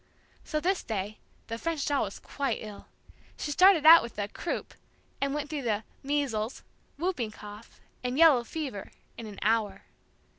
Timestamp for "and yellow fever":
8.03-8.89